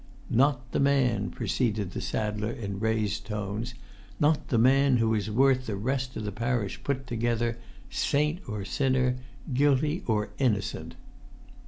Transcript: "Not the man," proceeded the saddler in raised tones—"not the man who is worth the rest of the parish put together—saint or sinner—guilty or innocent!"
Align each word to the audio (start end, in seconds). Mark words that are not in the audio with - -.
"Not 0.31 0.71
the 0.71 0.79
man," 0.79 1.29
proceeded 1.29 1.91
the 1.91 2.01
saddler 2.01 2.49
in 2.51 2.79
raised 2.79 3.27
tones—"not 3.27 4.47
the 4.47 4.57
man 4.57 4.97
who 4.97 5.13
is 5.13 5.29
worth 5.29 5.67
the 5.67 5.75
rest 5.75 6.15
of 6.17 6.23
the 6.23 6.31
parish 6.31 6.83
put 6.83 7.05
together—saint 7.05 8.49
or 8.49 8.65
sinner—guilty 8.65 10.01
or 10.07 10.31
innocent!" 10.39 10.95